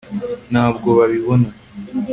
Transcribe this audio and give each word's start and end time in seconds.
ntabwo 0.51 0.87
babibona 0.97 1.47